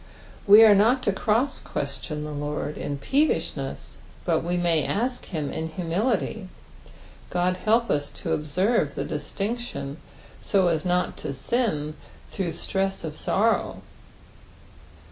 [0.47, 5.51] We are not to croeS'question the Lord in peevishness, but we may ask of him
[5.53, 6.49] in humility;
[7.29, 9.97] Qod help us to observe tho distinction
[10.41, 11.93] so as not to sin
[12.31, 13.83] through stress of sorrow.